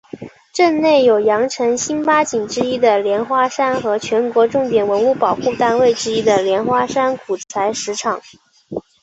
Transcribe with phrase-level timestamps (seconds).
[0.51, 8.19] 镇内有羊城新八景之一的莲花山和全国重点文物保护单位之一的莲花山古采石场。